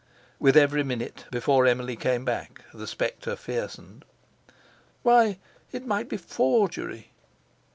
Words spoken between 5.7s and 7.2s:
it might be forgery!